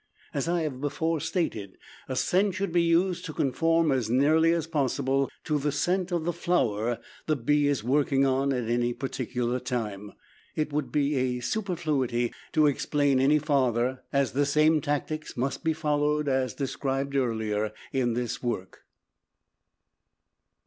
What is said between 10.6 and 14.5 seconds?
would be a superfluity to explain any farther, as the